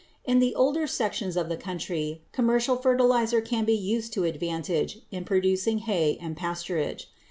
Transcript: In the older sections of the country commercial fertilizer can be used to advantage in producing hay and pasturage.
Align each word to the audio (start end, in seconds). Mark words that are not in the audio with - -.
In 0.25 0.39
the 0.39 0.55
older 0.55 0.87
sections 0.87 1.37
of 1.37 1.47
the 1.47 1.55
country 1.57 2.23
commercial 2.31 2.75
fertilizer 2.75 3.39
can 3.39 3.65
be 3.65 3.75
used 3.75 4.13
to 4.13 4.23
advantage 4.23 4.97
in 5.11 5.25
producing 5.25 5.77
hay 5.77 6.17
and 6.19 6.35
pasturage. 6.35 7.03